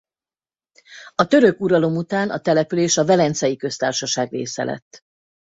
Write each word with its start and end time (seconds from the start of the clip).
A 1.15 1.27
török 1.27 1.59
uralom 1.59 1.95
után 1.97 2.29
a 2.29 2.39
település 2.39 2.97
a 2.97 3.05
Velencei 3.05 3.55
Köztársaság 3.55 4.31
része 4.31 4.63
lett. 4.63 5.01